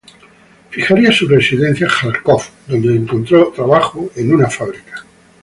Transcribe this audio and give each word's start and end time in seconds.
Fijaría 0.71 1.11
su 1.11 1.27
residencia 1.27 1.85
en 1.85 1.93
Járkov, 2.01 2.41
donde 2.67 2.95
encontró 2.95 3.51
trabajo 3.55 4.09
en 4.15 4.33
una 4.33 4.49
fábrica. 4.49 5.05